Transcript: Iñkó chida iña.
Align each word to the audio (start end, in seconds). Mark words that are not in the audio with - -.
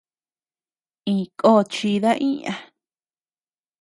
Iñkó 1.11 1.53
chida 1.73 2.11
iña. 2.29 2.55